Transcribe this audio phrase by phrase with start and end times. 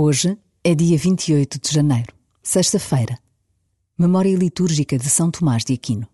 [0.00, 3.18] Hoje é dia 28 de janeiro, sexta-feira.
[3.98, 6.06] Memória litúrgica de São Tomás de Aquino.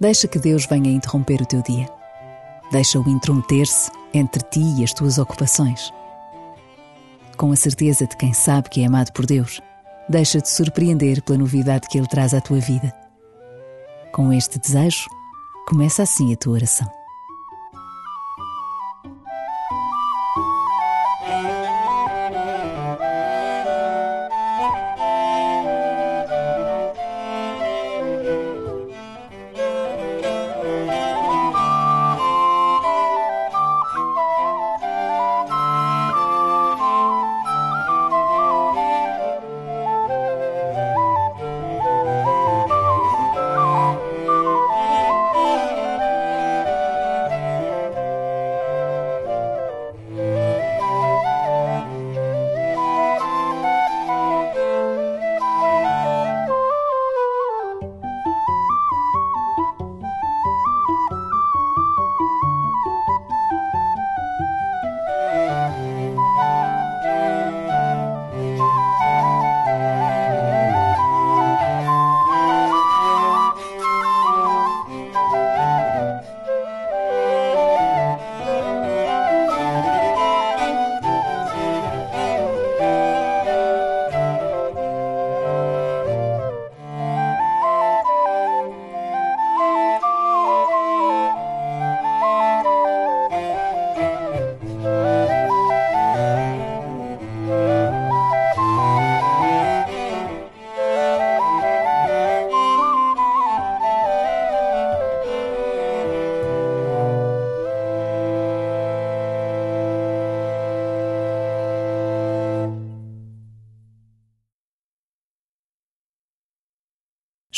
[0.00, 1.86] Deixa que Deus venha interromper o teu dia.
[2.72, 5.92] Deixa-o intrometer-se entre ti e as tuas ocupações.
[7.36, 9.60] Com a certeza de quem sabe que é amado por Deus,
[10.08, 12.94] deixa-te surpreender pela novidade que Ele traz à tua vida.
[14.10, 15.04] Com este desejo,
[15.68, 16.99] começa assim a tua oração.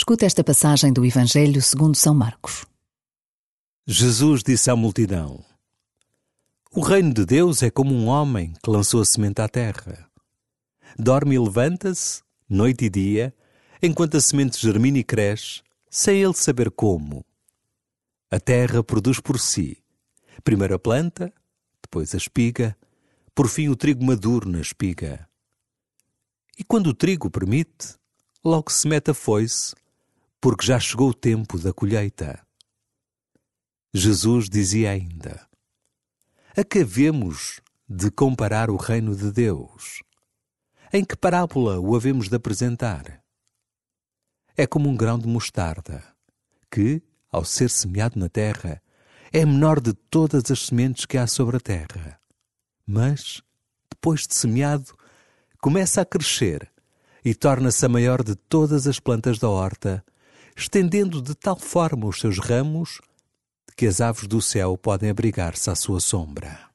[0.03, 2.67] Escuta esta passagem do Evangelho segundo São Marcos.
[3.87, 5.45] Jesus disse à multidão:
[6.73, 10.11] O reino de Deus é como um homem que lançou a semente à terra.
[10.99, 13.33] Dorme e levanta-se, noite e dia,
[13.81, 17.25] enquanto a semente germina e cresce, sem ele saber como.
[18.29, 19.85] A terra produz por si,
[20.43, 21.33] primeiro a planta,
[21.81, 22.77] depois a espiga,
[23.33, 25.29] por fim o trigo maduro na espiga.
[26.59, 27.95] E quando o trigo permite,
[28.45, 29.81] logo se mete a foice
[30.43, 32.45] porque já chegou o tempo da colheita.
[33.95, 35.49] Jesus dizia ainda:
[36.57, 40.03] A que havemos de comparar o reino de Deus?
[40.93, 43.23] Em que parábola o havemos de apresentar?
[44.57, 46.05] É como um grão de mostarda,
[46.69, 48.83] que, ao ser semeado na terra,
[49.33, 52.21] é menor de todas as sementes que há sobre a terra.
[52.85, 53.41] Mas,
[53.89, 54.93] depois de semeado,
[55.61, 56.69] começa a crescer
[57.25, 60.05] e torna-se a maior de todas as plantas da horta
[60.57, 63.01] estendendo de tal forma os seus ramos
[63.77, 66.72] que as aves do céu podem abrigar-se à sua sombra.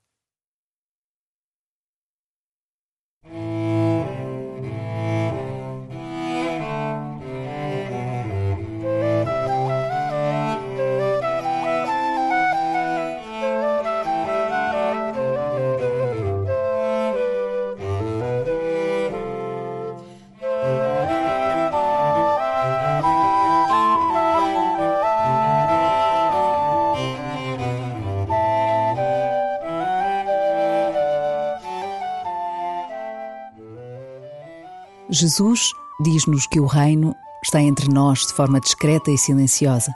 [35.10, 35.72] Jesus
[36.02, 39.94] diz-nos que o reino está entre nós de forma discreta e silenciosa.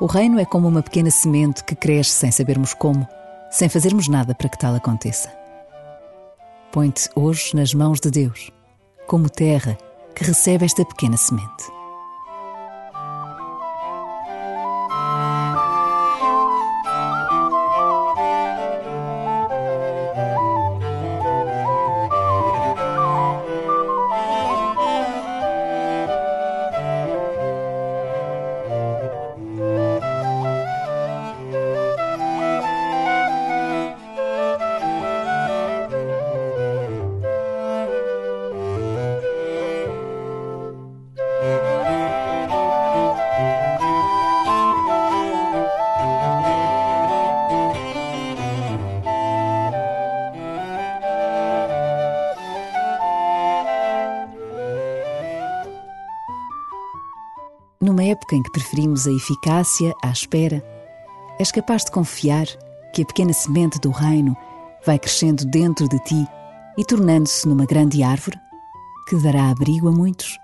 [0.00, 3.06] O reino é como uma pequena semente que cresce sem sabermos como,
[3.50, 5.30] sem fazermos nada para que tal aconteça.
[6.72, 8.50] Põe-te hoje nas mãos de Deus,
[9.06, 9.76] como terra
[10.14, 11.77] que recebe esta pequena semente.
[57.88, 60.62] Numa época em que preferimos a eficácia à espera,
[61.38, 62.46] és capaz de confiar
[62.92, 64.36] que a pequena semente do reino
[64.84, 66.28] vai crescendo dentro de ti
[66.76, 68.38] e tornando-se numa grande árvore
[69.08, 70.38] que dará abrigo a muitos?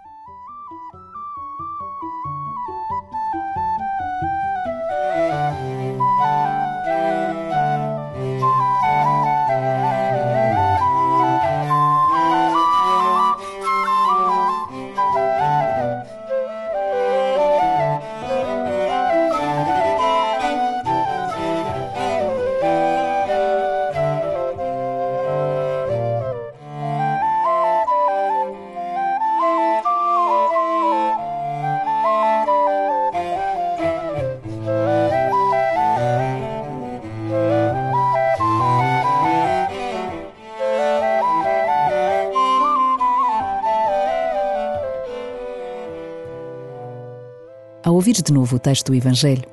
[48.05, 49.49] Ouvires de novo o texto do Evangelho,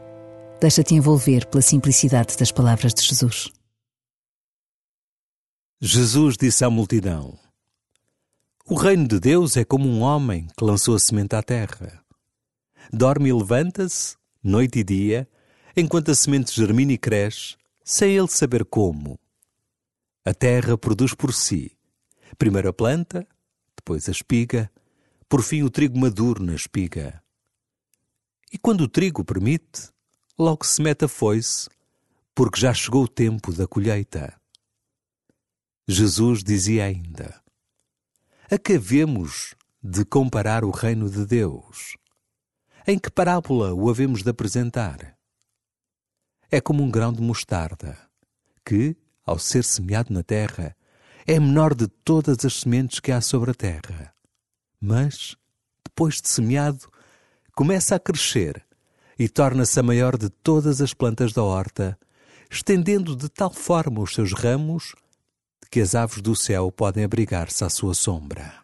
[0.60, 3.50] deixa-te envolver pela simplicidade das palavras de Jesus.
[5.80, 7.40] Jesus disse à multidão:
[8.66, 12.04] O reino de Deus é como um homem que lançou a semente à terra.
[12.92, 15.30] Dorme e levanta-se, noite e dia,
[15.74, 17.56] enquanto a semente germina e cresce,
[17.86, 19.18] sem ele saber como.
[20.26, 21.72] A terra produz por si,
[22.38, 23.26] primeiro a planta,
[23.78, 24.70] depois a espiga,
[25.30, 27.21] por fim o trigo maduro na espiga.
[28.52, 29.90] E quando o trigo permite,
[30.38, 31.70] logo se mete a foice,
[32.36, 34.38] porque já chegou o tempo da colheita.
[35.88, 37.42] Jesus dizia ainda:
[38.50, 41.96] A que havemos de comparar o reino de Deus?
[42.86, 45.18] Em que parábola o havemos de apresentar?
[46.50, 47.98] É como um grão de mostarda,
[48.66, 50.76] que, ao ser semeado na terra,
[51.26, 54.14] é menor de todas as sementes que há sobre a terra.
[54.80, 55.38] Mas,
[55.86, 56.91] depois de semeado,
[57.56, 58.64] começa a crescer
[59.18, 61.98] e torna-se a maior de todas as plantas da horta,
[62.50, 64.96] estendendo de tal forma os seus ramos
[65.70, 68.62] que as aves do céu podem abrigar-se à sua sombra.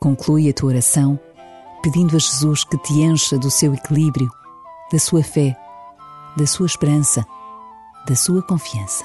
[0.00, 1.20] Conclui a tua oração
[1.82, 4.30] pedindo a Jesus que te encha do seu equilíbrio,
[4.90, 5.54] da sua fé,
[6.38, 7.22] da sua esperança,
[8.08, 9.04] da sua confiança.